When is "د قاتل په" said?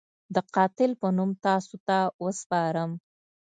0.35-1.07